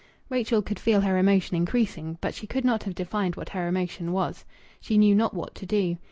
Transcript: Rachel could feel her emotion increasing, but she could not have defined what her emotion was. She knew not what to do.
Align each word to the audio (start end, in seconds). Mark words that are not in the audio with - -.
Rachel 0.31 0.63
could 0.63 0.79
feel 0.79 1.01
her 1.01 1.15
emotion 1.19 1.55
increasing, 1.55 2.17
but 2.21 2.33
she 2.33 2.47
could 2.47 2.65
not 2.65 2.81
have 2.85 2.95
defined 2.95 3.35
what 3.35 3.49
her 3.49 3.67
emotion 3.67 4.11
was. 4.11 4.43
She 4.79 4.97
knew 4.97 5.13
not 5.13 5.35
what 5.35 5.53
to 5.53 5.67
do. 5.67 5.95